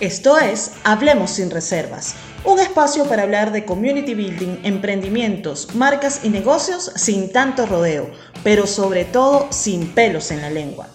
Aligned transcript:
Esto 0.00 0.36
es 0.36 0.72
Hablemos 0.84 1.30
sin 1.30 1.50
reservas, 1.50 2.16
un 2.44 2.60
espacio 2.60 3.06
para 3.06 3.22
hablar 3.22 3.50
de 3.50 3.64
community 3.64 4.12
building, 4.12 4.58
emprendimientos, 4.62 5.74
marcas 5.74 6.20
y 6.22 6.28
negocios 6.28 6.92
sin 6.96 7.32
tanto 7.32 7.64
rodeo, 7.64 8.10
pero 8.44 8.66
sobre 8.66 9.06
todo 9.06 9.46
sin 9.50 9.94
pelos 9.94 10.30
en 10.30 10.42
la 10.42 10.50
lengua. 10.50 10.88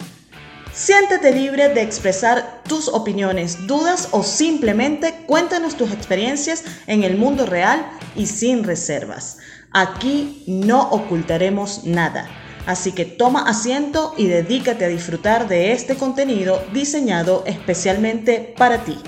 Siéntete 0.72 1.32
libre 1.32 1.70
de 1.70 1.82
expresar 1.82 2.62
tus 2.68 2.86
opiniones, 2.86 3.66
dudas 3.66 4.06
o 4.12 4.22
simplemente 4.22 5.24
cuéntanos 5.26 5.76
tus 5.76 5.90
experiencias 5.90 6.62
en 6.86 7.02
el 7.02 7.16
mundo 7.16 7.44
real 7.44 7.84
y 8.14 8.26
sin 8.26 8.62
reservas. 8.62 9.38
Aquí 9.72 10.44
no 10.46 10.80
ocultaremos 10.90 11.82
nada. 11.82 12.28
Así 12.66 12.92
que 12.92 13.04
toma 13.04 13.48
asiento 13.48 14.14
y 14.16 14.28
dedícate 14.28 14.84
a 14.84 14.88
disfrutar 14.88 15.48
de 15.48 15.72
este 15.72 15.96
contenido 15.96 16.62
diseñado 16.72 17.42
especialmente 17.46 18.54
para 18.56 18.84
ti. 18.84 18.98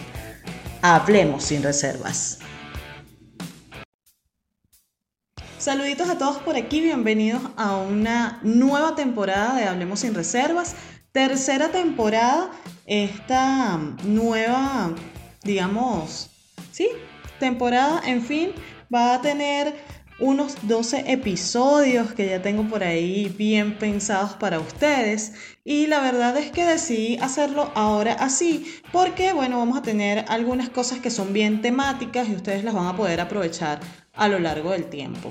Hablemos 0.83 1.45
sin 1.45 1.63
reservas. 1.63 2.41
Saluditos 5.59 6.11
a 6.11 6.19
todos 6.19 6.39
por 6.39 6.57
aquí, 6.57 6.81
bienvenidos 6.81 7.43
a 7.57 7.77
una 7.77 8.41
nueva 8.43 8.97
temporada 8.97 9.55
de 9.55 9.65
Hablemos 9.65 10.01
sin 10.01 10.15
reservas. 10.15 10.75
Tercera 11.13 11.69
temporada, 11.69 12.51
esta 12.87 13.79
nueva, 14.03 14.93
digamos, 15.45 16.29
sí, 16.73 16.89
temporada, 17.39 18.03
en 18.05 18.21
fin, 18.21 18.53
va 18.93 19.15
a 19.15 19.23
tener 19.23 19.75
unos 20.21 20.57
12 20.63 21.13
episodios 21.13 22.13
que 22.13 22.29
ya 22.29 22.41
tengo 22.41 22.65
por 22.69 22.85
ahí 22.85 23.35
bien 23.37 23.79
pensados 23.79 24.35
para 24.35 24.61
ustedes 24.61 25.33
y 25.65 25.89
la 25.89 26.01
verdad 26.01 26.37
es 26.37 26.53
que 26.53 26.65
decidí 26.65 27.17
hacerlo 27.19 27.73
ahora 27.75 28.13
así 28.15 28.65
porque 28.93 29.33
bueno 29.33 29.59
vamos 29.59 29.77
a 29.77 29.83
tener 29.83 30.25
algunas 30.29 30.69
cosas 30.69 31.01
que 31.01 31.11
son 31.11 31.33
bien 31.33 31.63
temáticas 31.63 32.29
y 32.29 32.35
ustedes 32.37 32.63
las 32.63 32.75
van 32.75 32.87
a 32.87 32.97
poder 32.97 33.21
aprovechar 33.21 33.81
a 34.15 34.29
lo 34.29 34.39
largo 34.39 34.71
del 34.71 34.85
tiempo. 34.85 35.31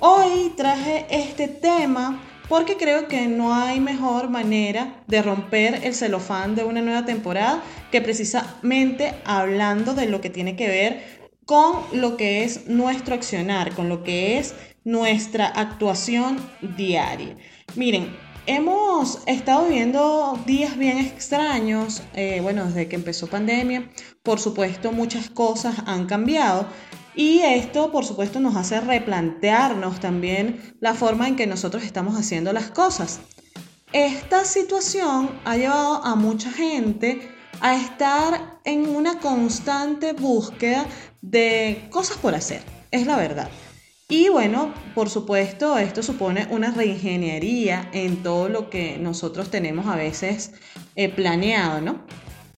Hoy 0.00 0.52
traje 0.56 1.06
este 1.10 1.46
tema 1.46 2.20
porque 2.48 2.76
creo 2.76 3.08
que 3.08 3.28
no 3.28 3.54
hay 3.54 3.78
mejor 3.78 4.30
manera 4.30 5.02
de 5.06 5.22
romper 5.22 5.80
el 5.84 5.94
celofán 5.94 6.54
de 6.54 6.64
una 6.64 6.80
nueva 6.80 7.04
temporada 7.04 7.62
que 7.92 8.00
precisamente 8.00 9.14
hablando 9.24 9.94
de 9.94 10.06
lo 10.06 10.20
que 10.20 10.30
tiene 10.30 10.56
que 10.56 10.66
ver 10.66 11.17
con 11.48 11.82
lo 11.94 12.18
que 12.18 12.44
es 12.44 12.66
nuestro 12.68 13.14
accionar, 13.14 13.74
con 13.74 13.88
lo 13.88 14.04
que 14.04 14.38
es 14.38 14.54
nuestra 14.84 15.46
actuación 15.46 16.36
diaria. 16.76 17.38
Miren, 17.74 18.14
hemos 18.44 19.20
estado 19.24 19.66
viviendo 19.66 20.38
días 20.44 20.76
bien 20.76 20.98
extraños, 20.98 22.02
eh, 22.12 22.40
bueno, 22.42 22.66
desde 22.66 22.86
que 22.86 22.96
empezó 22.96 23.28
pandemia, 23.28 23.88
por 24.22 24.40
supuesto 24.40 24.92
muchas 24.92 25.30
cosas 25.30 25.76
han 25.86 26.04
cambiado 26.04 26.66
y 27.14 27.38
esto, 27.38 27.90
por 27.92 28.04
supuesto, 28.04 28.40
nos 28.40 28.54
hace 28.54 28.82
replantearnos 28.82 30.00
también 30.00 30.74
la 30.80 30.92
forma 30.92 31.28
en 31.28 31.36
que 31.36 31.46
nosotros 31.46 31.82
estamos 31.82 32.14
haciendo 32.14 32.52
las 32.52 32.70
cosas. 32.70 33.20
Esta 33.94 34.44
situación 34.44 35.30
ha 35.46 35.56
llevado 35.56 36.04
a 36.04 36.14
mucha 36.14 36.52
gente 36.52 37.26
a 37.60 37.74
estar 37.74 38.57
en 38.68 38.86
una 38.86 39.18
constante 39.18 40.12
búsqueda 40.12 40.84
de 41.22 41.86
cosas 41.90 42.18
por 42.18 42.34
hacer, 42.34 42.60
es 42.90 43.06
la 43.06 43.16
verdad. 43.16 43.48
Y 44.10 44.28
bueno, 44.28 44.74
por 44.94 45.08
supuesto, 45.08 45.78
esto 45.78 46.02
supone 46.02 46.46
una 46.50 46.70
reingeniería 46.70 47.88
en 47.92 48.22
todo 48.22 48.48
lo 48.48 48.68
que 48.68 48.98
nosotros 48.98 49.50
tenemos 49.50 49.86
a 49.86 49.96
veces 49.96 50.52
eh, 50.96 51.08
planeado, 51.08 51.80
¿no? 51.80 52.06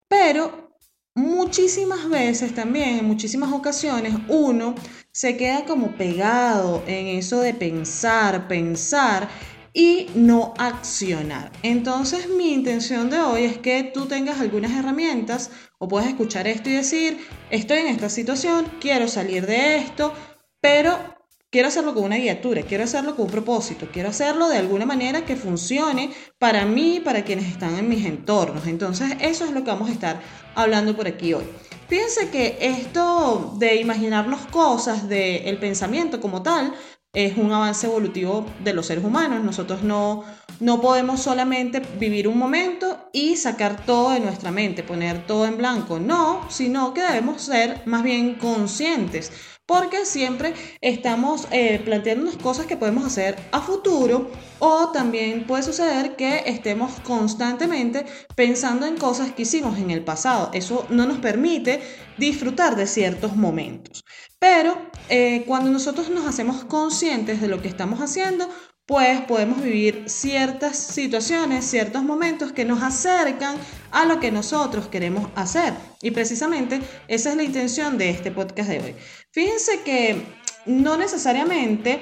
Pero 0.07 0.71
muchísimas 1.15 2.09
veces 2.09 2.55
también, 2.55 2.99
en 2.99 3.05
muchísimas 3.05 3.51
ocasiones, 3.51 4.15
uno 4.27 4.73
se 5.11 5.37
queda 5.37 5.65
como 5.65 5.95
pegado 5.95 6.83
en 6.87 7.07
eso 7.07 7.39
de 7.41 7.53
pensar, 7.53 8.47
pensar 8.47 9.29
y 9.79 10.09
no 10.13 10.53
accionar. 10.57 11.53
Entonces 11.63 12.27
mi 12.27 12.51
intención 12.51 13.09
de 13.09 13.21
hoy 13.21 13.45
es 13.45 13.59
que 13.59 13.81
tú 13.83 14.07
tengas 14.07 14.41
algunas 14.41 14.73
herramientas 14.73 15.51
o 15.77 15.87
puedes 15.87 16.09
escuchar 16.09 16.47
esto 16.47 16.69
y 16.69 16.73
decir, 16.73 17.25
estoy 17.49 17.77
en 17.77 17.87
esta 17.87 18.09
situación, 18.09 18.69
quiero 18.81 19.07
salir 19.07 19.47
de 19.47 19.77
esto, 19.77 20.13
pero 20.59 20.97
quiero 21.49 21.69
hacerlo 21.69 21.93
con 21.93 22.03
una 22.03 22.17
guiatura, 22.17 22.63
quiero 22.63 22.83
hacerlo 22.83 23.15
con 23.15 23.27
un 23.27 23.31
propósito, 23.31 23.87
quiero 23.89 24.09
hacerlo 24.09 24.49
de 24.49 24.57
alguna 24.57 24.85
manera 24.85 25.23
que 25.23 25.37
funcione 25.37 26.11
para 26.37 26.65
mí 26.65 26.99
para 26.99 27.23
quienes 27.23 27.45
están 27.45 27.77
en 27.77 27.87
mis 27.87 28.05
entornos. 28.05 28.67
Entonces 28.67 29.13
eso 29.21 29.45
es 29.45 29.51
lo 29.51 29.63
que 29.63 29.71
vamos 29.71 29.89
a 29.89 29.93
estar 29.93 30.19
hablando 30.55 30.93
por 30.93 31.07
aquí 31.07 31.33
hoy. 31.33 31.45
Fíjense 31.87 32.29
que 32.29 32.57
esto 32.59 33.55
de 33.57 33.77
imaginarnos 33.77 34.41
cosas, 34.47 35.07
del 35.07 35.57
pensamiento 35.57 36.19
como 36.19 36.43
tal, 36.43 36.75
es 37.13 37.37
un 37.37 37.51
avance 37.51 37.87
evolutivo 37.87 38.45
de 38.63 38.73
los 38.73 38.85
seres 38.85 39.03
humanos. 39.03 39.43
Nosotros 39.43 39.83
no, 39.83 40.23
no 40.59 40.81
podemos 40.81 41.21
solamente 41.21 41.81
vivir 41.99 42.27
un 42.27 42.37
momento 42.37 43.09
y 43.13 43.35
sacar 43.35 43.85
todo 43.85 44.11
de 44.11 44.19
nuestra 44.19 44.51
mente, 44.51 44.83
poner 44.83 45.25
todo 45.25 45.45
en 45.45 45.57
blanco. 45.57 45.99
No, 45.99 46.49
sino 46.49 46.93
que 46.93 47.01
debemos 47.01 47.41
ser 47.41 47.81
más 47.85 48.03
bien 48.03 48.35
conscientes 48.35 49.31
porque 49.69 50.03
siempre 50.03 50.55
estamos 50.81 51.47
eh, 51.51 51.79
planteándonos 51.85 52.37
cosas 52.37 52.65
que 52.65 52.75
podemos 52.75 53.05
hacer 53.05 53.35
a 53.51 53.61
futuro 53.61 54.31
o 54.57 54.89
también 54.89 55.45
puede 55.45 55.61
suceder 55.61 56.15
que 56.15 56.41
estemos 56.47 56.99
constantemente 57.01 58.03
pensando 58.35 58.87
en 58.87 58.97
cosas 58.97 59.31
que 59.31 59.43
hicimos 59.43 59.77
en 59.77 59.91
el 59.91 60.03
pasado. 60.03 60.49
Eso 60.53 60.87
no 60.89 61.05
nos 61.05 61.19
permite 61.19 61.81
disfrutar 62.17 62.75
de 62.75 62.87
ciertos 62.87 63.35
momentos. 63.35 64.03
Pero 64.39 64.75
eh, 65.07 65.43
cuando 65.45 65.69
nosotros 65.69 66.09
nos 66.09 66.25
hacemos 66.25 66.65
conscientes 66.65 67.39
de 67.39 67.47
lo 67.47 67.61
que 67.61 67.67
estamos 67.67 67.99
haciendo, 68.01 68.49
pues 68.89 69.21
podemos 69.21 69.61
vivir 69.61 70.05
ciertas 70.07 70.75
situaciones, 70.75 71.63
ciertos 71.63 72.01
momentos 72.01 72.53
que 72.53 72.65
nos 72.65 72.81
acercan 72.81 73.55
a 73.91 74.05
lo 74.05 74.19
que 74.19 74.31
nosotros 74.31 74.87
queremos 74.87 75.29
hacer. 75.35 75.75
Y 76.01 76.09
precisamente 76.09 76.81
esa 77.07 77.29
es 77.29 77.35
la 77.35 77.43
intención 77.43 77.99
de 77.99 78.09
este 78.09 78.31
podcast 78.31 78.67
de 78.67 78.79
hoy. 78.79 78.95
Fíjense 79.39 79.83
que 79.85 80.21
no 80.65 80.97
necesariamente 80.97 82.01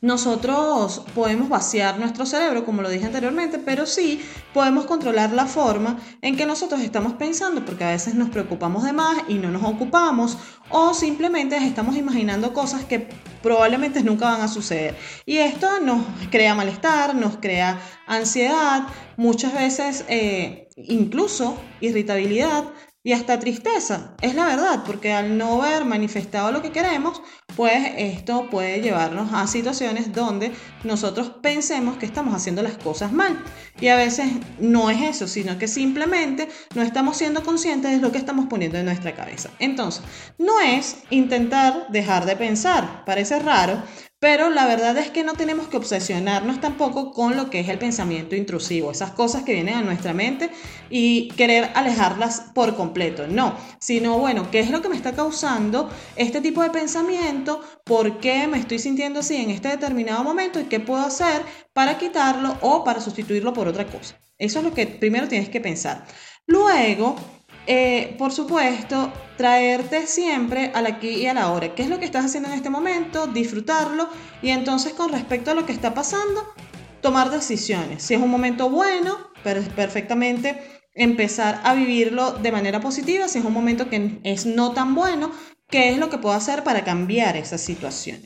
nosotros 0.00 1.04
podemos 1.14 1.50
vaciar 1.50 1.98
nuestro 1.98 2.24
cerebro, 2.24 2.64
como 2.64 2.80
lo 2.80 2.88
dije 2.88 3.04
anteriormente, 3.04 3.58
pero 3.58 3.84
sí 3.84 4.22
podemos 4.54 4.86
controlar 4.86 5.34
la 5.34 5.44
forma 5.44 6.00
en 6.22 6.34
que 6.34 6.46
nosotros 6.46 6.80
estamos 6.80 7.12
pensando, 7.12 7.66
porque 7.66 7.84
a 7.84 7.90
veces 7.90 8.14
nos 8.14 8.30
preocupamos 8.30 8.82
de 8.84 8.94
más 8.94 9.24
y 9.28 9.34
no 9.34 9.50
nos 9.50 9.62
ocupamos, 9.62 10.38
o 10.70 10.94
simplemente 10.94 11.54
estamos 11.58 11.96
imaginando 11.96 12.54
cosas 12.54 12.86
que 12.86 13.10
probablemente 13.42 14.02
nunca 14.02 14.30
van 14.30 14.40
a 14.40 14.48
suceder. 14.48 14.96
Y 15.26 15.36
esto 15.36 15.80
nos 15.80 16.02
crea 16.30 16.54
malestar, 16.54 17.14
nos 17.14 17.36
crea 17.36 17.78
ansiedad, 18.06 18.86
muchas 19.18 19.52
veces 19.52 20.06
eh, 20.08 20.70
incluso 20.76 21.58
irritabilidad, 21.82 22.64
y 23.04 23.12
hasta 23.12 23.38
tristeza. 23.38 24.14
Es 24.20 24.34
la 24.34 24.46
verdad, 24.46 24.84
porque 24.86 25.12
al 25.12 25.36
no 25.36 25.58
ver 25.58 25.84
manifestado 25.84 26.52
lo 26.52 26.62
que 26.62 26.70
queremos, 26.70 27.20
pues 27.56 27.92
esto 27.96 28.48
puede 28.48 28.80
llevarnos 28.80 29.32
a 29.32 29.46
situaciones 29.46 30.12
donde 30.12 30.52
nosotros 30.84 31.30
pensemos 31.42 31.96
que 31.96 32.06
estamos 32.06 32.34
haciendo 32.34 32.62
las 32.62 32.76
cosas 32.76 33.12
mal. 33.12 33.42
Y 33.80 33.88
a 33.88 33.96
veces 33.96 34.26
no 34.60 34.90
es 34.90 35.00
eso, 35.02 35.26
sino 35.26 35.58
que 35.58 35.66
simplemente 35.66 36.48
no 36.74 36.82
estamos 36.82 37.16
siendo 37.16 37.42
conscientes 37.42 37.90
de 37.90 37.98
lo 37.98 38.12
que 38.12 38.18
estamos 38.18 38.46
poniendo 38.46 38.78
en 38.78 38.86
nuestra 38.86 39.14
cabeza. 39.14 39.50
Entonces, 39.58 40.02
no 40.38 40.60
es 40.60 40.98
intentar 41.10 41.88
dejar 41.90 42.24
de 42.24 42.36
pensar, 42.36 43.04
parece 43.04 43.38
raro, 43.40 43.82
pero 44.22 44.50
la 44.50 44.66
verdad 44.66 44.96
es 44.98 45.10
que 45.10 45.24
no 45.24 45.32
tenemos 45.32 45.66
que 45.66 45.76
obsesionarnos 45.76 46.60
tampoco 46.60 47.10
con 47.10 47.36
lo 47.36 47.50
que 47.50 47.58
es 47.58 47.68
el 47.68 47.80
pensamiento 47.80 48.36
intrusivo, 48.36 48.92
esas 48.92 49.10
cosas 49.10 49.42
que 49.42 49.52
vienen 49.52 49.74
a 49.74 49.82
nuestra 49.82 50.14
mente 50.14 50.48
y 50.90 51.26
querer 51.30 51.72
alejarlas 51.74 52.52
por 52.54 52.76
completo. 52.76 53.26
No, 53.26 53.56
sino 53.80 54.20
bueno, 54.20 54.48
¿qué 54.52 54.60
es 54.60 54.70
lo 54.70 54.80
que 54.80 54.88
me 54.88 54.94
está 54.94 55.10
causando 55.10 55.90
este 56.14 56.40
tipo 56.40 56.62
de 56.62 56.70
pensamiento? 56.70 57.62
¿Por 57.84 58.20
qué 58.20 58.46
me 58.46 58.60
estoy 58.60 58.78
sintiendo 58.78 59.18
así 59.18 59.34
en 59.34 59.50
este 59.50 59.70
determinado 59.70 60.22
momento? 60.22 60.60
¿Y 60.60 60.66
qué 60.66 60.78
puedo 60.78 61.02
hacer 61.02 61.42
para 61.72 61.98
quitarlo 61.98 62.56
o 62.60 62.84
para 62.84 63.00
sustituirlo 63.00 63.52
por 63.52 63.66
otra 63.66 63.88
cosa? 63.88 64.20
Eso 64.38 64.60
es 64.60 64.64
lo 64.64 64.72
que 64.72 64.86
primero 64.86 65.26
tienes 65.26 65.48
que 65.48 65.60
pensar. 65.60 66.06
Luego, 66.46 67.16
eh, 67.66 68.14
por 68.18 68.32
supuesto, 68.32 69.12
traerte 69.36 70.06
siempre 70.06 70.72
al 70.74 70.86
aquí 70.86 71.08
y 71.08 71.26
a 71.26 71.34
la 71.34 71.50
hora. 71.50 71.74
¿Qué 71.74 71.82
es 71.82 71.88
lo 71.88 71.98
que 71.98 72.04
estás 72.04 72.24
haciendo 72.24 72.48
en 72.48 72.54
este 72.54 72.70
momento? 72.70 73.26
Disfrutarlo 73.26 74.08
y 74.42 74.50
entonces 74.50 74.92
con 74.94 75.12
respecto 75.12 75.50
a 75.50 75.54
lo 75.54 75.66
que 75.66 75.72
está 75.72 75.94
pasando, 75.94 76.52
tomar 77.00 77.30
decisiones. 77.30 78.02
Si 78.02 78.14
es 78.14 78.20
un 78.20 78.30
momento 78.30 78.68
bueno, 78.70 79.18
perfectamente 79.42 80.60
empezar 80.94 81.60
a 81.64 81.74
vivirlo 81.74 82.32
de 82.32 82.52
manera 82.52 82.80
positiva. 82.80 83.28
Si 83.28 83.38
es 83.38 83.44
un 83.44 83.52
momento 83.52 83.88
que 83.88 84.20
es 84.24 84.46
no 84.46 84.72
tan 84.72 84.94
bueno, 84.94 85.32
¿qué 85.68 85.90
es 85.90 85.98
lo 85.98 86.10
que 86.10 86.18
puedo 86.18 86.34
hacer 86.34 86.64
para 86.64 86.84
cambiar 86.84 87.36
esa 87.36 87.58
situación? 87.58 88.22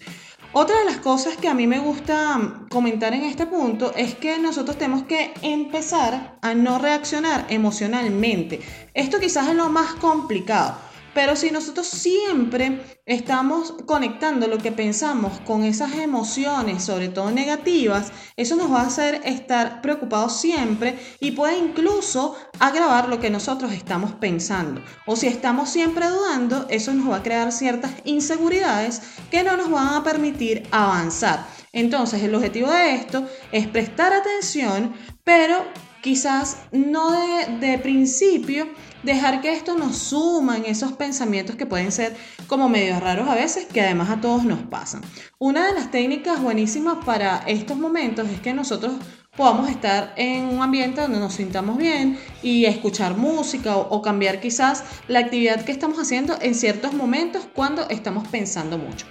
Otra 0.58 0.78
de 0.78 0.86
las 0.86 0.96
cosas 0.96 1.36
que 1.36 1.48
a 1.48 1.54
mí 1.54 1.66
me 1.66 1.80
gusta 1.80 2.64
comentar 2.70 3.12
en 3.12 3.24
este 3.24 3.44
punto 3.44 3.92
es 3.94 4.14
que 4.14 4.38
nosotros 4.38 4.78
tenemos 4.78 5.02
que 5.02 5.34
empezar 5.42 6.38
a 6.40 6.54
no 6.54 6.78
reaccionar 6.78 7.44
emocionalmente. 7.50 8.62
Esto 8.94 9.20
quizás 9.20 9.48
es 9.48 9.54
lo 9.54 9.68
más 9.68 9.92
complicado 9.96 10.78
pero 11.16 11.34
si 11.34 11.50
nosotros 11.50 11.86
siempre 11.86 12.98
estamos 13.06 13.72
conectando 13.86 14.48
lo 14.48 14.58
que 14.58 14.70
pensamos 14.70 15.40
con 15.46 15.64
esas 15.64 15.94
emociones, 15.94 16.84
sobre 16.84 17.08
todo 17.08 17.30
negativas, 17.30 18.12
eso 18.36 18.54
nos 18.54 18.70
va 18.70 18.82
a 18.82 18.86
hacer 18.88 19.22
estar 19.24 19.80
preocupados 19.80 20.38
siempre 20.38 20.98
y 21.18 21.30
puede 21.30 21.56
incluso 21.56 22.36
agravar 22.58 23.08
lo 23.08 23.18
que 23.18 23.30
nosotros 23.30 23.72
estamos 23.72 24.12
pensando. 24.12 24.82
O 25.06 25.16
si 25.16 25.26
estamos 25.26 25.70
siempre 25.70 26.06
dudando, 26.06 26.66
eso 26.68 26.92
nos 26.92 27.10
va 27.10 27.16
a 27.16 27.22
crear 27.22 27.50
ciertas 27.50 27.92
inseguridades 28.04 29.00
que 29.30 29.42
no 29.42 29.56
nos 29.56 29.70
van 29.70 29.94
a 29.94 30.04
permitir 30.04 30.64
avanzar. 30.70 31.46
Entonces, 31.72 32.22
el 32.22 32.34
objetivo 32.34 32.70
de 32.70 32.94
esto 32.94 33.26
es 33.52 33.66
prestar 33.66 34.12
atención, 34.12 34.92
pero 35.24 35.64
quizás 36.06 36.58
no 36.70 37.10
de, 37.58 37.78
principio 37.78 38.68
dejar 39.06 39.40
que 39.40 39.52
esto 39.52 39.76
nos 39.76 39.96
suma 39.96 40.58
en 40.58 40.66
esos 40.66 40.92
pensamientos 40.92 41.56
que 41.56 41.64
pueden 41.64 41.92
ser 41.92 42.14
como 42.48 42.68
medio 42.68 42.98
raros 43.00 43.28
a 43.28 43.34
veces, 43.34 43.64
que 43.66 43.80
además 43.80 44.10
a 44.10 44.20
todos 44.20 44.44
nos 44.44 44.58
pasan. 44.64 45.00
Una 45.38 45.66
de 45.68 45.74
las 45.74 45.90
técnicas 45.90 46.42
buenísimas 46.42 47.02
para 47.04 47.38
estos 47.46 47.78
momentos 47.78 48.28
es 48.28 48.40
que 48.40 48.52
nosotros 48.52 48.92
podamos 49.36 49.70
estar 49.70 50.12
en 50.16 50.46
un 50.46 50.60
ambiente 50.60 51.00
donde 51.00 51.20
nos 51.20 51.34
sintamos 51.34 51.78
bien 51.78 52.18
y 52.42 52.64
escuchar 52.64 53.16
música 53.16 53.76
o, 53.76 53.88
o, 53.88 54.02
cambiar 54.02 54.40
quizás 54.40 54.82
la 55.08 55.20
actividad 55.20 55.64
que 55.64 55.72
estamos 55.72 55.98
haciendo 55.98 56.36
en 56.40 56.54
ciertos 56.54 56.92
momentos 56.92 57.46
cuando 57.54 57.88
estamos 57.88 58.26
pensando 58.28 58.76
mucho. 58.76 59.06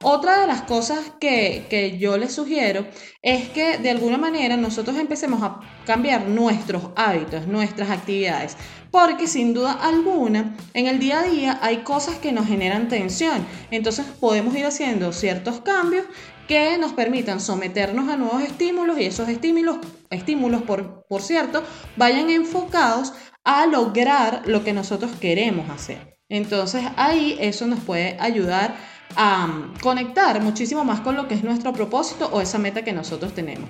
Otra 0.00 0.42
de 0.42 0.46
las 0.46 0.62
cosas 0.62 1.10
que, 1.18 1.96
yo 1.98 2.16
les 2.18 2.32
sugiero 2.32 2.86
es 3.20 3.48
que 3.48 3.78
de 3.78 3.90
alguna 3.90 4.16
manera 4.16 4.56
nosotros 4.56 4.96
empecemos 4.96 5.42
a 5.42 5.58
cambiar 5.86 6.28
nuestros 6.28 6.90
hábitos, 6.94 7.48
nuestras 7.48 7.90
actividades, 7.90 8.56
porque 8.92 9.26
sin 9.26 9.54
duda 9.54 9.72
alguna 9.72 10.56
en 10.72 10.86
el 10.86 11.00
día 11.00 11.20
a 11.20 11.22
día 11.24 11.58
hay 11.62 11.78
cosas 11.78 12.14
que 12.16 12.30
nos 12.30 12.46
generan 12.46 12.86
tensión. 12.86 13.44
Entonces 13.72 14.06
podemos 14.20 14.54
ir 14.54 14.66
haciendo 14.66 15.12
ciertos 15.12 15.62
cambios 15.62 16.04
que 16.46 16.78
nos 16.78 16.92
permitan 16.92 17.40
someternos 17.40 18.08
a 18.08 18.16
nuevos 18.16 18.42
estímulos 18.44 19.00
y 19.00 19.06
esos 19.06 19.28
estímulos, 19.28 19.78
estímulos 20.10 20.62
por, 20.62 21.06
por 21.08 21.22
cierto, 21.22 21.64
vayan 21.96 22.30
enfocados 22.30 23.14
a 23.42 23.66
lograr 23.66 24.42
lo 24.46 24.62
que 24.62 24.72
nosotros 24.72 25.10
queremos 25.20 25.68
hacer. 25.70 26.18
Entonces 26.28 26.84
ahí 26.96 27.36
eso 27.40 27.66
nos 27.66 27.80
puede 27.80 28.16
ayudar 28.20 28.76
a 29.16 29.72
conectar 29.82 30.40
muchísimo 30.40 30.84
más 30.84 31.00
con 31.00 31.16
lo 31.16 31.28
que 31.28 31.34
es 31.34 31.44
nuestro 31.44 31.72
propósito 31.72 32.28
o 32.32 32.40
esa 32.40 32.58
meta 32.58 32.84
que 32.84 32.92
nosotros 32.92 33.34
tenemos. 33.34 33.68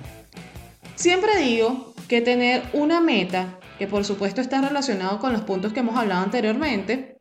Siempre 0.95 1.37
digo 1.37 1.93
que 2.07 2.21
tener 2.21 2.63
una 2.73 2.99
meta, 2.99 3.57
que 3.77 3.87
por 3.87 4.03
supuesto 4.03 4.41
está 4.41 4.61
relacionado 4.61 5.19
con 5.19 5.31
los 5.31 5.41
puntos 5.41 5.71
que 5.71 5.79
hemos 5.79 5.97
hablado 5.97 6.23
anteriormente, 6.23 7.19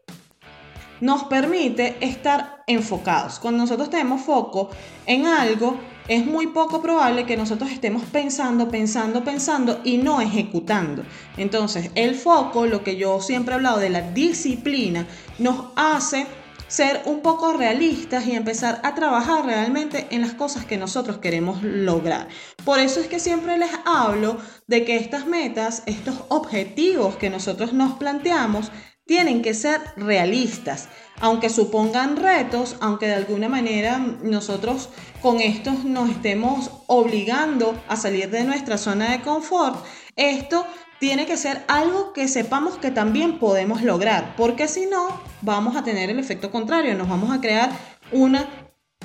nos 1.00 1.24
permite 1.24 1.96
estar 2.00 2.64
enfocados. 2.66 3.38
Cuando 3.38 3.62
nosotros 3.62 3.90
tenemos 3.90 4.22
foco 4.22 4.70
en 5.06 5.26
algo, 5.26 5.78
es 6.08 6.24
muy 6.24 6.48
poco 6.48 6.80
probable 6.80 7.26
que 7.26 7.36
nosotros 7.36 7.70
estemos 7.70 8.02
pensando, 8.04 8.68
pensando, 8.68 9.22
pensando 9.22 9.80
y 9.84 9.98
no 9.98 10.20
ejecutando. 10.20 11.04
Entonces, 11.36 11.90
el 11.94 12.14
foco, 12.14 12.66
lo 12.66 12.82
que 12.82 12.96
yo 12.96 13.20
siempre 13.20 13.52
he 13.52 13.56
hablado 13.56 13.78
de 13.78 13.90
la 13.90 14.00
disciplina, 14.00 15.06
nos 15.38 15.66
hace 15.76 16.26
ser 16.68 17.02
un 17.06 17.20
poco 17.20 17.54
realistas 17.54 18.26
y 18.26 18.32
empezar 18.32 18.80
a 18.84 18.94
trabajar 18.94 19.44
realmente 19.44 20.06
en 20.10 20.20
las 20.20 20.34
cosas 20.34 20.64
que 20.64 20.76
nosotros 20.76 21.18
queremos 21.18 21.62
lograr. 21.62 22.28
Por 22.64 22.78
eso 22.78 23.00
es 23.00 23.08
que 23.08 23.18
siempre 23.18 23.58
les 23.58 23.70
hablo 23.84 24.38
de 24.66 24.84
que 24.84 24.96
estas 24.96 25.26
metas, 25.26 25.82
estos 25.86 26.14
objetivos 26.28 27.16
que 27.16 27.30
nosotros 27.30 27.72
nos 27.72 27.94
planteamos, 27.94 28.70
tienen 29.08 29.40
que 29.40 29.54
ser 29.54 29.80
realistas, 29.96 30.90
aunque 31.18 31.48
supongan 31.48 32.16
retos, 32.16 32.76
aunque 32.80 33.06
de 33.06 33.14
alguna 33.14 33.48
manera 33.48 33.98
nosotros 34.22 34.90
con 35.22 35.40
estos 35.40 35.82
nos 35.84 36.10
estemos 36.10 36.70
obligando 36.86 37.74
a 37.88 37.96
salir 37.96 38.28
de 38.28 38.44
nuestra 38.44 38.76
zona 38.76 39.12
de 39.12 39.22
confort, 39.22 39.82
esto 40.14 40.66
tiene 40.98 41.26
que 41.26 41.36
ser 41.36 41.64
algo 41.68 42.12
que 42.12 42.28
sepamos 42.28 42.76
que 42.78 42.90
también 42.90 43.38
podemos 43.38 43.82
lograr, 43.82 44.34
porque 44.36 44.68
si 44.68 44.86
no, 44.86 45.20
vamos 45.42 45.76
a 45.76 45.84
tener 45.84 46.10
el 46.10 46.18
efecto 46.18 46.50
contrario, 46.50 46.96
nos 46.96 47.08
vamos 47.08 47.30
a 47.30 47.40
crear 47.40 47.70
una, 48.10 48.48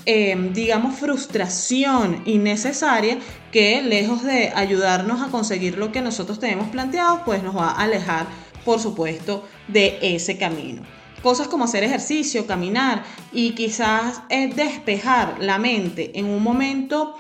em, 0.06 0.54
digamos, 0.54 0.96
frustración 0.96 2.24
innecesaria 2.26 3.20
que 3.52 3.82
lejos 3.84 4.24
de 4.24 4.52
ayudarnos 4.56 5.22
a 5.22 5.30
conseguir 5.30 5.78
lo 5.78 5.92
que 5.92 6.02
nosotros 6.02 6.40
tenemos 6.40 6.70
planteado, 6.70 7.24
pues 7.26 7.44
nos 7.44 7.56
va 7.56 7.70
a 7.70 7.84
alejar, 7.84 8.26
por 8.66 8.80
supuesto, 8.80 9.48
de 9.68 10.00
ese 10.02 10.38
camino. 10.38 10.82
Cosas 11.22 11.48
como 11.48 11.66
hacer 11.66 11.84
ejercicio, 11.84 12.48
caminar 12.48 13.04
y 13.32 13.52
quizás 13.52 14.24
eh, 14.30 14.54
despejar 14.54 15.38
la 15.40 15.58
mente 15.58 16.20
en 16.20 16.26
un 16.26 16.44
momento 16.44 17.16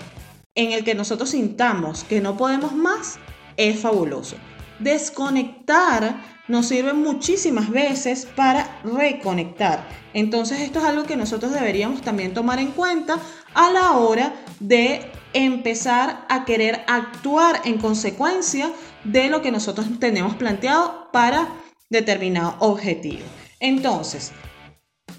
en 0.55 0.71
el 0.71 0.83
que 0.83 0.93
nosotros 0.93 1.29
sintamos 1.29 2.03
que 2.03 2.19
no 2.19 2.35
podemos 2.35 2.73
más, 2.75 3.17
es 3.55 3.79
fabuloso. 3.79 4.35
Desconectar 4.79 6.21
nos 6.47 6.67
sirve 6.67 6.93
muchísimas 6.93 7.69
veces 7.69 8.27
para 8.35 8.79
reconectar. 8.83 9.87
Entonces 10.13 10.59
esto 10.59 10.79
es 10.79 10.85
algo 10.85 11.03
que 11.03 11.15
nosotros 11.15 11.53
deberíamos 11.53 12.01
también 12.01 12.33
tomar 12.33 12.59
en 12.59 12.71
cuenta 12.71 13.17
a 13.53 13.71
la 13.71 13.93
hora 13.93 14.33
de 14.59 15.09
empezar 15.33 16.25
a 16.29 16.45
querer 16.45 16.83
actuar 16.87 17.61
en 17.65 17.77
consecuencia 17.77 18.71
de 19.03 19.29
lo 19.29 19.41
que 19.41 19.51
nosotros 19.51 19.87
tenemos 19.99 20.35
planteado 20.35 21.09
para 21.11 21.47
determinado 21.89 22.55
objetivo. 22.59 23.23
Entonces, 23.59 24.31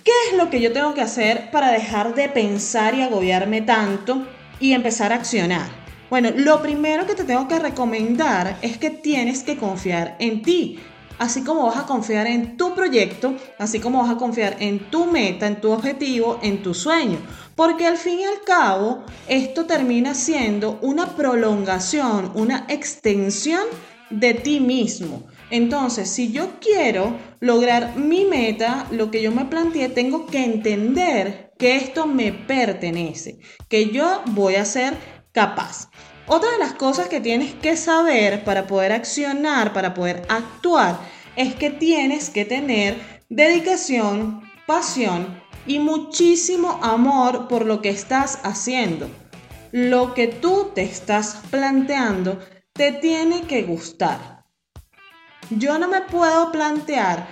¿qué 0.05 0.13
es 0.31 0.37
lo 0.37 0.51
que 0.51 0.61
yo 0.61 0.73
tengo 0.73 0.95
que 0.95 1.01
hacer 1.01 1.51
para 1.51 1.71
dejar 1.71 2.15
de 2.15 2.29
pensar 2.29 2.95
y 2.95 3.03
agobiarme 3.03 3.63
tanto 3.63 4.27
y 4.61 4.73
empezar 4.73 5.13
a 5.13 5.17
accionar? 5.17 5.84
Bueno, 6.11 6.31
lo 6.35 6.61
primero 6.61 7.07
que 7.07 7.15
te 7.15 7.25
tengo 7.25 7.49
que 7.49 7.59
recomendar 7.59 8.59
es 8.61 8.77
que 8.79 8.91
tienes 8.91 9.43
que 9.43 9.57
confiar 9.57 10.17
en 10.21 10.43
ti. 10.43 10.79
Así 11.19 11.43
como 11.43 11.67
vas 11.67 11.77
a 11.77 11.87
confiar 11.87 12.27
en 12.27 12.57
tu 12.57 12.75
proyecto, 12.75 13.35
así 13.59 13.79
como 13.79 14.03
vas 14.03 14.11
a 14.11 14.17
confiar 14.17 14.57
en 14.59 14.91
tu 14.91 15.07
meta, 15.07 15.47
en 15.47 15.61
tu 15.61 15.71
objetivo, 15.71 16.41
en 16.43 16.63
tu 16.63 16.75
sueño. 16.75 17.19
Porque 17.55 17.87
al 17.87 17.97
fin 17.97 18.21
y 18.21 18.25
al 18.25 18.43
cabo, 18.45 19.05
esto 19.29 19.65
termina 19.65 20.15
siendo 20.15 20.79
una 20.83 21.15
prolongación, 21.15 22.33
una 22.35 22.67
extensión 22.69 23.63
de 24.11 24.35
ti 24.35 24.61
mismo. 24.61 25.23
Entonces, 25.51 26.11
si 26.11 26.33
yo 26.33 26.59
quiero 26.61 27.17
lograr 27.39 27.97
mi 27.97 28.25
meta, 28.25 28.87
lo 28.91 29.11
que 29.11 29.23
yo 29.23 29.31
me 29.31 29.45
planteé, 29.45 29.89
tengo 29.89 30.27
que 30.27 30.45
entender 30.45 31.53
que 31.59 31.77
esto 31.77 32.07
me 32.07 32.33
pertenece, 32.33 33.39
que 33.69 33.91
yo 33.91 34.23
voy 34.33 34.57
a 34.57 34.65
ser 34.65 34.97
capaz. 35.35 35.91
Otra 36.27 36.51
de 36.53 36.59
las 36.59 36.73
cosas 36.73 37.09
que 37.09 37.21
tienes 37.21 37.53
que 37.55 37.77
saber 37.77 38.45
para 38.45 38.67
poder 38.67 38.93
accionar, 38.93 39.75
para 39.75 39.93
poder 39.93 40.23
actuar, 40.31 40.99
es 41.37 41.55
que 41.55 41.69
tienes 41.69 42.31
que 42.31 42.47
tener 42.47 42.97
dedicación, 43.29 44.49
pasión 44.67 45.43
y 45.67 45.81
muchísimo 45.81 46.79
amor 46.83 47.49
por 47.49 47.67
lo 47.67 47.83
que 47.83 47.91
estás 47.91 48.39
haciendo. 48.43 49.11
Lo 49.73 50.15
que 50.15 50.29
tú 50.29 50.71
te 50.75 50.83
estás 50.83 51.43
planteando 51.51 52.39
te 52.73 52.93
tiene 52.93 53.43
que 53.43 53.65
gustar. 53.65 54.45
Yo 55.51 55.79
no 55.79 55.89
me 55.89 56.01
puedo 56.01 56.53
plantear 56.53 57.27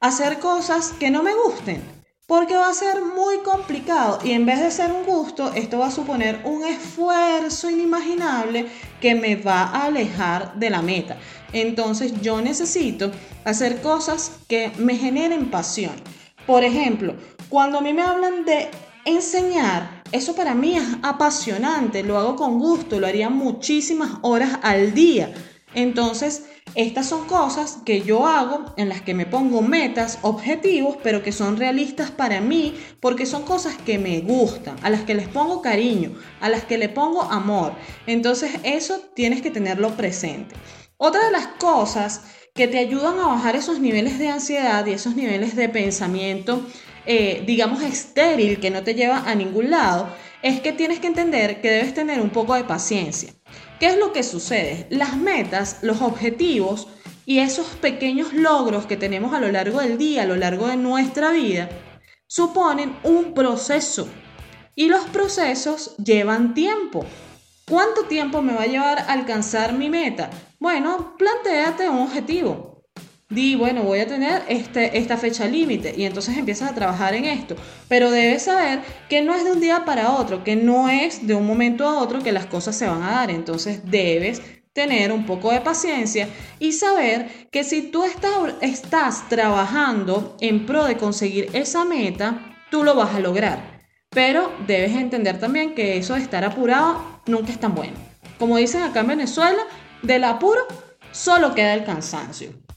hacer 0.00 0.38
cosas 0.38 0.92
que 1.00 1.10
no 1.10 1.24
me 1.24 1.34
gusten 1.34 1.97
porque 2.28 2.58
va 2.58 2.68
a 2.68 2.74
ser 2.74 3.02
muy 3.02 3.38
complicado 3.38 4.18
y 4.22 4.32
en 4.32 4.44
vez 4.44 4.60
de 4.60 4.70
ser 4.70 4.92
un 4.92 5.04
gusto, 5.04 5.50
esto 5.54 5.78
va 5.78 5.86
a 5.86 5.90
suponer 5.90 6.42
un 6.44 6.62
esfuerzo 6.62 7.70
inimaginable 7.70 8.66
que 9.00 9.14
me 9.14 9.34
va 9.36 9.62
a 9.62 9.86
alejar 9.86 10.54
de 10.56 10.68
la 10.68 10.82
meta. 10.82 11.16
Entonces 11.54 12.20
yo 12.20 12.42
necesito 12.42 13.10
hacer 13.46 13.80
cosas 13.80 14.40
que 14.46 14.70
me 14.76 14.94
generen 14.96 15.50
pasión. 15.50 15.94
Por 16.46 16.64
ejemplo, 16.64 17.14
cuando 17.48 17.78
a 17.78 17.80
mí 17.80 17.94
me 17.94 18.02
hablan 18.02 18.44
de 18.44 18.68
enseñar, 19.06 20.02
eso 20.12 20.36
para 20.36 20.54
mí 20.54 20.76
es 20.76 20.84
apasionante, 21.02 22.02
lo 22.02 22.18
hago 22.18 22.36
con 22.36 22.58
gusto, 22.58 23.00
lo 23.00 23.06
haría 23.06 23.30
muchísimas 23.30 24.18
horas 24.20 24.58
al 24.62 24.92
día. 24.92 25.32
Entonces, 25.74 26.44
estas 26.74 27.06
son 27.06 27.26
cosas 27.26 27.78
que 27.84 28.02
yo 28.02 28.26
hago 28.26 28.74
en 28.76 28.88
las 28.88 29.02
que 29.02 29.14
me 29.14 29.26
pongo 29.26 29.62
metas, 29.62 30.18
objetivos, 30.22 30.96
pero 31.02 31.22
que 31.22 31.32
son 31.32 31.56
realistas 31.56 32.10
para 32.10 32.40
mí 32.40 32.74
porque 33.00 33.26
son 33.26 33.42
cosas 33.42 33.76
que 33.76 33.98
me 33.98 34.20
gustan, 34.20 34.76
a 34.82 34.90
las 34.90 35.02
que 35.02 35.14
les 35.14 35.28
pongo 35.28 35.62
cariño, 35.62 36.14
a 36.40 36.48
las 36.48 36.64
que 36.64 36.78
le 36.78 36.88
pongo 36.88 37.22
amor. 37.22 37.72
Entonces 38.06 38.52
eso 38.62 39.00
tienes 39.14 39.42
que 39.42 39.50
tenerlo 39.50 39.90
presente. 39.96 40.54
Otra 40.96 41.24
de 41.26 41.32
las 41.32 41.46
cosas 41.46 42.22
que 42.54 42.66
te 42.66 42.78
ayudan 42.78 43.20
a 43.20 43.28
bajar 43.28 43.54
esos 43.54 43.78
niveles 43.78 44.18
de 44.18 44.28
ansiedad 44.28 44.84
y 44.86 44.92
esos 44.92 45.14
niveles 45.14 45.54
de 45.54 45.68
pensamiento, 45.68 46.66
eh, 47.06 47.44
digamos, 47.46 47.82
estéril, 47.82 48.58
que 48.58 48.70
no 48.70 48.82
te 48.82 48.94
lleva 48.94 49.18
a 49.18 49.34
ningún 49.34 49.70
lado, 49.70 50.08
es 50.42 50.60
que 50.60 50.72
tienes 50.72 50.98
que 50.98 51.06
entender 51.06 51.60
que 51.60 51.70
debes 51.70 51.94
tener 51.94 52.20
un 52.20 52.30
poco 52.30 52.54
de 52.54 52.64
paciencia. 52.64 53.32
¿Qué 53.78 53.86
es 53.86 53.96
lo 53.96 54.12
que 54.12 54.24
sucede? 54.24 54.88
Las 54.90 55.16
metas, 55.16 55.78
los 55.82 56.02
objetivos 56.02 56.88
y 57.26 57.38
esos 57.38 57.66
pequeños 57.66 58.32
logros 58.32 58.86
que 58.86 58.96
tenemos 58.96 59.32
a 59.34 59.40
lo 59.40 59.52
largo 59.52 59.80
del 59.80 59.98
día, 59.98 60.22
a 60.22 60.26
lo 60.26 60.34
largo 60.34 60.66
de 60.66 60.76
nuestra 60.76 61.30
vida, 61.30 61.68
suponen 62.26 62.96
un 63.04 63.34
proceso. 63.34 64.08
Y 64.74 64.88
los 64.88 65.04
procesos 65.06 65.96
llevan 65.96 66.54
tiempo. 66.54 67.04
¿Cuánto 67.68 68.04
tiempo 68.04 68.42
me 68.42 68.54
va 68.54 68.62
a 68.62 68.66
llevar 68.66 68.98
a 68.98 69.12
alcanzar 69.12 69.72
mi 69.72 69.88
meta? 69.90 70.30
Bueno, 70.58 71.14
planteate 71.16 71.88
un 71.88 71.98
objetivo 71.98 72.67
di, 73.30 73.56
bueno, 73.56 73.82
voy 73.82 74.00
a 74.00 74.06
tener 74.06 74.42
este, 74.48 74.98
esta 74.98 75.16
fecha 75.16 75.46
límite 75.46 75.94
y 75.96 76.04
entonces 76.04 76.36
empiezas 76.36 76.70
a 76.70 76.74
trabajar 76.74 77.14
en 77.14 77.24
esto. 77.26 77.56
Pero 77.88 78.10
debes 78.10 78.44
saber 78.44 78.80
que 79.08 79.22
no 79.22 79.34
es 79.34 79.44
de 79.44 79.52
un 79.52 79.60
día 79.60 79.84
para 79.84 80.12
otro, 80.12 80.44
que 80.44 80.56
no 80.56 80.88
es 80.88 81.26
de 81.26 81.34
un 81.34 81.46
momento 81.46 81.86
a 81.86 81.98
otro 81.98 82.22
que 82.22 82.32
las 82.32 82.46
cosas 82.46 82.76
se 82.76 82.86
van 82.86 83.02
a 83.02 83.12
dar. 83.12 83.30
Entonces 83.30 83.82
debes 83.84 84.42
tener 84.72 85.12
un 85.12 85.26
poco 85.26 85.50
de 85.50 85.60
paciencia 85.60 86.28
y 86.58 86.72
saber 86.72 87.48
que 87.50 87.64
si 87.64 87.82
tú 87.82 88.04
estás, 88.04 88.32
estás 88.60 89.28
trabajando 89.28 90.36
en 90.40 90.66
pro 90.66 90.84
de 90.84 90.96
conseguir 90.96 91.50
esa 91.52 91.84
meta, 91.84 92.56
tú 92.70 92.84
lo 92.84 92.94
vas 92.94 93.14
a 93.14 93.20
lograr. 93.20 93.78
Pero 94.10 94.52
debes 94.66 94.92
entender 94.92 95.38
también 95.38 95.74
que 95.74 95.98
eso 95.98 96.14
de 96.14 96.20
estar 96.20 96.44
apurado 96.44 97.20
nunca 97.26 97.52
es 97.52 97.60
tan 97.60 97.74
bueno. 97.74 97.94
Como 98.38 98.56
dicen 98.56 98.82
acá 98.82 99.00
en 99.00 99.08
Venezuela, 99.08 99.62
del 100.02 100.24
apuro 100.24 100.60
solo 101.10 101.54
queda 101.54 101.74
el 101.74 101.84
cansancio. 101.84 102.67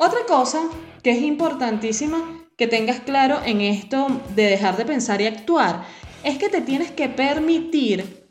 Otra 0.00 0.20
cosa 0.28 0.62
que 1.02 1.10
es 1.10 1.22
importantísima 1.22 2.46
que 2.56 2.68
tengas 2.68 3.00
claro 3.00 3.40
en 3.44 3.60
esto 3.60 4.06
de 4.36 4.44
dejar 4.44 4.76
de 4.76 4.84
pensar 4.84 5.20
y 5.20 5.26
actuar 5.26 5.84
es 6.22 6.38
que 6.38 6.48
te 6.48 6.60
tienes 6.60 6.92
que 6.92 7.08
permitir 7.08 8.28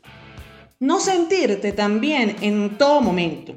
no 0.80 0.98
sentirte 0.98 1.72
tan 1.72 2.00
bien 2.00 2.36
en 2.40 2.78
todo 2.78 3.02
momento. 3.02 3.54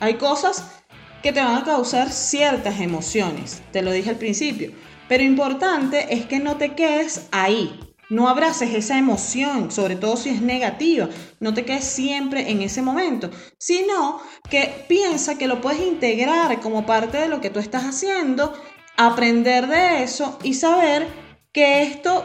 Hay 0.00 0.14
cosas 0.14 0.82
que 1.22 1.32
te 1.32 1.40
van 1.40 1.56
a 1.56 1.64
causar 1.64 2.12
ciertas 2.12 2.78
emociones, 2.78 3.62
te 3.72 3.80
lo 3.80 3.90
dije 3.90 4.10
al 4.10 4.16
principio, 4.16 4.72
pero 5.08 5.22
importante 5.22 6.12
es 6.12 6.26
que 6.26 6.40
no 6.40 6.58
te 6.58 6.74
quedes 6.74 7.28
ahí, 7.32 7.80
no 8.10 8.28
abraces 8.28 8.74
esa 8.74 8.98
emoción, 8.98 9.70
sobre 9.70 9.96
todo 9.96 10.16
si 10.16 10.30
es 10.30 10.42
negativa. 10.42 11.08
No 11.40 11.54
te 11.54 11.64
quedes 11.64 11.84
siempre 11.84 12.50
en 12.50 12.62
ese 12.62 12.82
momento, 12.82 13.30
sino 13.58 14.20
que 14.50 14.84
piensa 14.88 15.36
que 15.36 15.46
lo 15.46 15.60
puedes 15.60 15.80
integrar 15.80 16.60
como 16.60 16.86
parte 16.86 17.18
de 17.18 17.28
lo 17.28 17.40
que 17.40 17.50
tú 17.50 17.60
estás 17.60 17.84
haciendo, 17.84 18.54
aprender 18.96 19.66
de 19.66 20.02
eso 20.02 20.38
y 20.42 20.54
saber 20.54 21.06
que 21.52 21.82
esto 21.82 22.24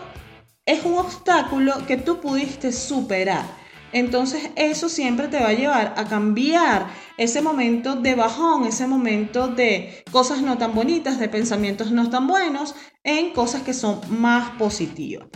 es 0.66 0.84
un 0.86 0.98
obstáculo 0.98 1.86
que 1.88 1.98
tú 1.98 2.20
pudiste 2.20 2.72
superar. 2.72 3.60
Entonces 3.92 4.52
eso 4.56 4.88
siempre 4.88 5.28
te 5.28 5.40
va 5.40 5.50
a 5.50 5.54
llevar 5.54 5.96
a 5.98 6.06
cambiar 6.06 6.88
ese 7.18 7.42
momento 7.42 7.96
de 7.96 8.14
bajón, 8.14 8.66
ese 8.66 8.86
momento 8.86 9.48
de 9.48 10.04
cosas 10.12 10.42
no 10.42 10.58
tan 10.58 10.76
bonitas, 10.76 11.20
de 11.20 11.28
pensamientos 11.28 11.92
no 11.92 12.10
tan 12.10 12.28
buenos, 12.28 12.76
en 13.04 13.34
cosas 13.34 13.64
que 13.64 13.74
son 13.74 14.00
más 14.10 14.52
positivas. 14.52 15.28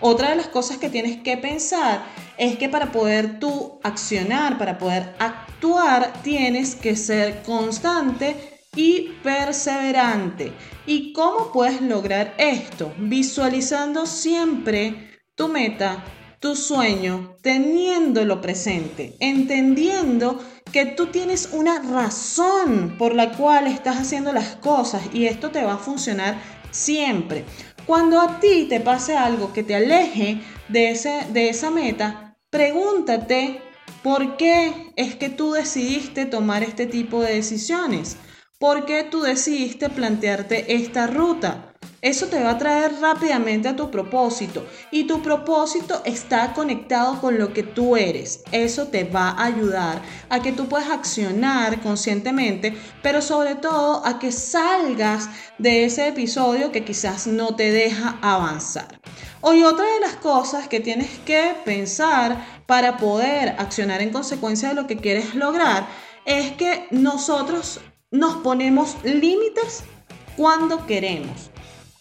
Otra 0.00 0.30
de 0.30 0.36
las 0.36 0.48
cosas 0.48 0.76
que 0.76 0.90
tienes 0.90 1.22
que 1.22 1.36
pensar 1.36 2.04
es 2.36 2.56
que 2.56 2.68
para 2.68 2.92
poder 2.92 3.38
tú 3.38 3.80
accionar, 3.82 4.58
para 4.58 4.78
poder 4.78 5.14
actuar, 5.18 6.12
tienes 6.22 6.74
que 6.74 6.96
ser 6.96 7.42
constante 7.42 8.60
y 8.76 9.14
perseverante. 9.22 10.52
¿Y 10.86 11.12
cómo 11.12 11.50
puedes 11.50 11.80
lograr 11.80 12.34
esto? 12.36 12.92
Visualizando 12.98 14.06
siempre 14.06 15.18
tu 15.34 15.48
meta, 15.48 16.04
tu 16.40 16.54
sueño, 16.54 17.36
teniéndolo 17.42 18.40
presente, 18.42 19.16
entendiendo 19.18 20.38
que 20.72 20.84
tú 20.84 21.06
tienes 21.06 21.48
una 21.52 21.80
razón 21.80 22.96
por 22.98 23.14
la 23.14 23.32
cual 23.32 23.66
estás 23.66 23.96
haciendo 23.96 24.32
las 24.32 24.56
cosas 24.56 25.02
y 25.14 25.24
esto 25.26 25.50
te 25.50 25.64
va 25.64 25.74
a 25.74 25.78
funcionar 25.78 26.38
siempre. 26.70 27.44
Cuando 27.86 28.20
a 28.20 28.40
ti 28.40 28.66
te 28.68 28.80
pase 28.80 29.16
algo 29.16 29.52
que 29.52 29.62
te 29.62 29.76
aleje 29.76 30.40
de, 30.68 30.90
ese, 30.90 31.24
de 31.32 31.48
esa 31.48 31.70
meta, 31.70 32.36
pregúntate 32.50 33.60
por 34.02 34.36
qué 34.36 34.92
es 34.96 35.14
que 35.14 35.28
tú 35.28 35.52
decidiste 35.52 36.26
tomar 36.26 36.64
este 36.64 36.86
tipo 36.86 37.22
de 37.22 37.34
decisiones. 37.34 38.16
¿Por 38.58 38.86
qué 38.86 39.04
tú 39.04 39.20
decidiste 39.20 39.88
plantearte 39.88 40.74
esta 40.74 41.06
ruta? 41.06 41.65
Eso 42.02 42.26
te 42.26 42.40
va 42.40 42.50
a 42.50 42.58
traer 42.58 43.00
rápidamente 43.00 43.68
a 43.68 43.74
tu 43.74 43.90
propósito 43.90 44.64
y 44.92 45.08
tu 45.08 45.22
propósito 45.22 46.02
está 46.04 46.52
conectado 46.52 47.20
con 47.20 47.36
lo 47.36 47.52
que 47.52 47.62
tú 47.64 47.96
eres. 47.96 48.44
Eso 48.52 48.86
te 48.86 49.04
va 49.04 49.30
a 49.30 49.46
ayudar 49.46 50.02
a 50.28 50.40
que 50.40 50.52
tú 50.52 50.68
puedas 50.68 50.90
accionar 50.90 51.80
conscientemente, 51.80 52.76
pero 53.02 53.20
sobre 53.20 53.56
todo 53.56 54.06
a 54.06 54.18
que 54.18 54.30
salgas 54.30 55.28
de 55.58 55.84
ese 55.84 56.06
episodio 56.06 56.70
que 56.70 56.84
quizás 56.84 57.26
no 57.26 57.56
te 57.56 57.72
deja 57.72 58.18
avanzar. 58.22 59.00
Hoy 59.40 59.64
otra 59.64 59.86
de 59.86 60.00
las 60.00 60.16
cosas 60.16 60.68
que 60.68 60.80
tienes 60.80 61.10
que 61.24 61.56
pensar 61.64 62.44
para 62.66 62.98
poder 62.98 63.56
accionar 63.58 64.00
en 64.00 64.10
consecuencia 64.10 64.68
de 64.68 64.74
lo 64.74 64.86
que 64.86 64.98
quieres 64.98 65.34
lograr 65.34 65.88
es 66.24 66.52
que 66.52 66.86
nosotros 66.90 67.80
nos 68.10 68.36
ponemos 68.36 68.96
límites 69.02 69.82
cuando 70.36 70.86
queremos. 70.86 71.50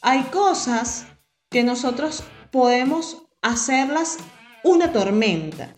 Hay 0.08 0.22
cosas 0.26 1.08
que 1.50 1.64
nosotros 1.64 2.22
podemos 2.52 3.24
hacerlas 3.42 4.18
una 4.64 4.92
tormenta 4.92 5.74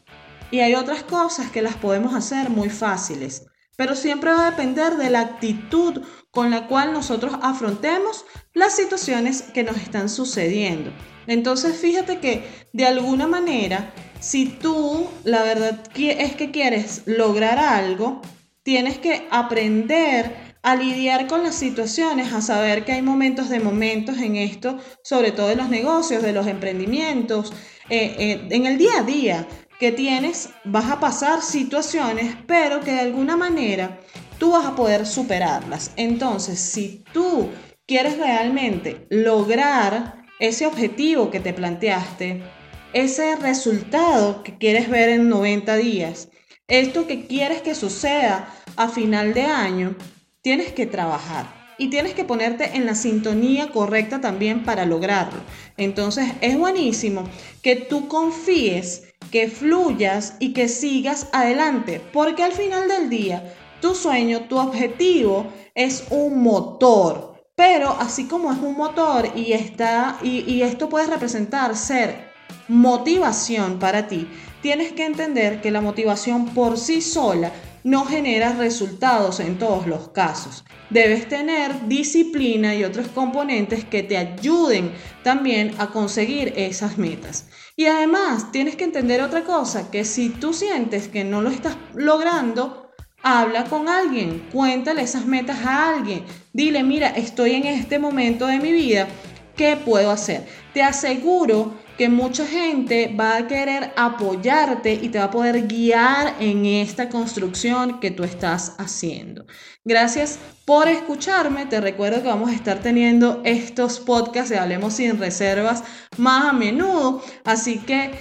y 0.52 0.60
hay 0.60 0.76
otras 0.76 1.04
cosas 1.04 1.50
que 1.50 1.62
las 1.62 1.78
podemos 1.78 2.14
hacer 2.14 2.50
muy 2.50 2.70
fáciles, 2.70 3.46
pero 3.78 3.96
siempre 3.96 4.32
va 4.32 4.48
a 4.48 4.52
depender 4.52 4.98
de 4.98 5.12
la 5.12 5.22
actitud 5.22 6.02
con 6.30 6.52
la 6.52 6.68
cual 6.68 6.92
nosotros 6.92 7.36
afrontemos 7.42 8.26
las 8.54 8.76
situaciones 8.76 9.44
que 9.44 9.64
nos 9.64 9.78
están 9.78 10.10
sucediendo. 10.10 10.92
Entonces 11.28 11.78
fíjate 11.78 12.20
que 12.20 12.68
de 12.74 12.86
alguna 12.86 13.28
manera, 13.28 13.94
si 14.20 14.48
tú 14.48 15.08
la 15.24 15.44
verdad 15.44 15.82
es 15.96 16.36
que 16.36 16.52
quieres 16.52 17.04
lograr 17.06 17.60
algo, 17.60 18.22
tienes 18.62 18.98
que 18.98 19.26
aprender 19.32 20.57
a 20.68 20.76
lidiar 20.76 21.28
con 21.28 21.44
las 21.44 21.56
situaciones, 21.56 22.34
a 22.34 22.42
saber 22.42 22.84
que 22.84 22.92
hay 22.92 23.02
momentos 23.02 23.48
de 23.48 23.62
momentos 23.62 24.18
en 24.18 24.36
esto, 24.36 24.78
sobre 25.02 25.32
todo 25.32 25.50
en 25.50 25.60
los 25.60 25.70
negocios, 25.70 26.22
de 26.22 26.34
los 26.34 26.46
emprendimientos, 26.46 27.54
eh, 27.90 28.16
eh, 28.20 28.48
en 28.50 28.66
el 28.66 28.78
día 28.78 29.00
a 29.00 29.04
día 29.04 29.48
que 29.80 29.94
tienes, 29.94 30.50
vas 30.66 30.92
a 30.92 31.00
pasar 31.00 31.42
situaciones, 31.42 32.36
pero 32.48 32.82
que 32.82 32.92
de 32.92 33.00
alguna 33.00 33.38
manera 33.38 34.02
tú 34.40 34.52
vas 34.52 34.66
a 34.66 34.76
poder 34.76 35.06
superarlas. 35.06 35.94
Entonces, 35.96 36.60
si 36.60 37.02
tú 37.14 37.48
quieres 37.86 38.18
realmente 38.18 39.08
lograr 39.10 40.26
ese 40.38 40.66
objetivo 40.66 41.32
que 41.32 41.40
te 41.40 41.54
planteaste, 41.54 42.44
ese 42.92 43.38
resultado 43.38 44.44
que 44.44 44.58
quieres 44.58 44.90
ver 44.90 45.08
en 45.08 45.30
90 45.30 45.78
días, 45.78 46.28
esto 46.68 47.08
que 47.08 47.26
quieres 47.26 47.62
que 47.62 47.74
suceda 47.74 48.54
a 48.76 48.90
final 48.90 49.34
de 49.34 49.44
año, 49.44 49.96
tienes 50.42 50.72
que 50.72 50.86
trabajar 50.86 51.46
y 51.78 51.90
tienes 51.90 52.14
que 52.14 52.24
ponerte 52.24 52.76
en 52.76 52.86
la 52.86 52.96
sintonía 52.96 53.70
correcta 53.70 54.22
también 54.22 54.64
para 54.64 54.86
lograrlo. 54.86 55.40
Entonces 55.78 56.32
es 56.42 56.58
buenísimo 56.58 57.24
que 57.62 57.76
tú 57.76 58.08
confíes, 58.08 59.04
que 59.32 59.50
fluyas 59.50 60.36
y 60.40 60.54
que 60.54 60.68
sigas 60.68 61.28
adelante, 61.34 62.02
porque 62.14 62.44
al 62.44 62.54
final 62.54 62.88
del 62.88 63.10
día 63.10 63.54
tu 63.82 63.94
sueño, 63.94 64.42
tu 64.42 64.58
objetivo 64.58 65.48
es 65.76 66.06
un 66.10 66.42
motor. 66.42 67.36
Pero 67.56 67.96
así 68.00 68.26
como 68.26 68.52
es 68.52 68.60
un 68.60 68.78
motor 68.78 69.32
y, 69.36 69.54
está, 69.54 70.20
y, 70.22 70.62
esto 70.62 70.90
puede 70.90 71.08
representar 71.08 71.76
ser 71.76 72.28
motivación 72.68 73.80
para 73.80 74.08
ti, 74.08 74.28
tienes 74.62 74.92
que 74.92 75.06
entender 75.06 75.60
que 75.62 75.72
la 75.72 75.82
motivación 75.82 76.50
por 76.50 76.78
sí 76.78 77.02
sola 77.02 77.52
no 77.88 78.04
genera 78.04 78.52
resultados 78.52 79.40
en 79.40 79.58
todos 79.58 79.88
los 79.88 80.10
casos. 80.10 80.66
Debes 80.90 81.30
tener 81.30 81.88
disciplina 81.88 82.76
y 82.76 82.84
otros 82.84 83.08
componentes 83.08 83.86
que 83.86 84.04
te 84.04 84.18
ayuden 84.18 84.92
también 85.24 85.74
a 85.78 85.88
conseguir 85.88 86.52
esas 86.58 86.98
metas. 86.98 87.48
Y 87.78 87.86
además 87.86 88.52
tienes 88.52 88.76
que 88.76 88.84
entender 88.84 89.22
otra 89.22 89.46
cosa, 89.46 89.90
que 89.90 90.04
si 90.04 90.28
tú 90.28 90.52
sientes 90.52 91.08
que 91.08 91.24
no 91.24 91.42
lo 91.42 91.50
estás 91.50 91.78
logrando, 91.94 92.92
habla 93.24 93.64
con 93.64 93.88
alguien, 93.88 94.50
cuéntale 94.52 95.04
esas 95.04 95.26
metas 95.26 95.66
a 95.66 95.88
alguien, 95.96 96.26
dile, 96.52 96.84
mira, 96.84 97.08
estoy 97.08 97.54
en 97.54 97.68
este 97.68 98.00
momento 98.00 98.48
de 98.48 98.60
mi 98.60 98.74
vida, 98.74 99.08
¿qué 99.56 99.78
puedo 99.78 100.12
hacer? 100.12 100.46
Te 100.74 100.84
aseguro 100.84 101.74
que 101.98 102.10
mucha 102.10 102.46
gente 102.46 103.14
va 103.20 103.38
a 103.38 103.48
querer 103.48 103.92
apoyarte 103.98 104.94
y 104.94 105.10
te 105.10 105.18
va 105.20 105.26
a 105.26 105.32
poder 105.32 105.68
guiar 105.68 106.36
en 106.40 106.66
esta 106.66 107.10
construcción 107.10 108.00
que 108.00 108.12
tú 108.12 108.24
estás 108.24 108.76
haciendo. 108.78 109.46
Gracias 109.84 110.40
por 110.66 110.88
escucharme. 110.88 111.66
Te 111.66 111.82
recuerdo 111.82 112.22
que 112.22 112.28
vamos 112.28 112.52
a 112.52 112.56
estar 112.56 112.80
teniendo 112.80 113.42
estos 113.46 114.00
podcasts 114.00 114.50
de 114.50 114.60
Hablemos 114.60 114.94
sin 114.94 115.18
reservas 115.18 115.84
más 116.18 116.46
a 116.46 116.54
menudo. 116.54 117.24
Así 117.44 117.80
que 117.80 118.12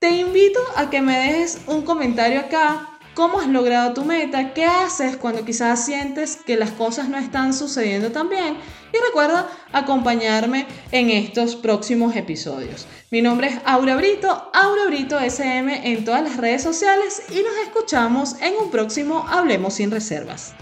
Te 0.00 0.10
invito 0.10 0.60
a 0.76 0.90
que 0.90 1.02
me 1.02 1.18
dejes 1.18 1.60
un 1.66 1.82
comentario 1.82 2.38
acá 2.38 2.87
cómo 3.18 3.40
has 3.40 3.48
logrado 3.48 3.94
tu 3.94 4.04
meta, 4.04 4.54
qué 4.54 4.64
haces 4.64 5.16
cuando 5.16 5.44
quizás 5.44 5.84
sientes 5.84 6.36
que 6.36 6.56
las 6.56 6.70
cosas 6.70 7.08
no 7.08 7.18
están 7.18 7.52
sucediendo 7.52 8.12
tan 8.12 8.28
bien 8.28 8.56
y 8.92 9.06
recuerda 9.08 9.48
acompañarme 9.72 10.68
en 10.92 11.10
estos 11.10 11.56
próximos 11.56 12.14
episodios. 12.14 12.86
Mi 13.10 13.20
nombre 13.20 13.48
es 13.48 13.58
Aura 13.64 13.96
Brito, 13.96 14.52
Aura 14.54 14.84
Brito 14.86 15.18
SM 15.18 15.90
en 15.90 16.04
todas 16.04 16.22
las 16.22 16.36
redes 16.36 16.62
sociales 16.62 17.24
y 17.30 17.42
nos 17.42 17.56
escuchamos 17.66 18.36
en 18.40 18.54
un 18.54 18.70
próximo 18.70 19.26
Hablemos 19.28 19.74
sin 19.74 19.90
reservas. 19.90 20.54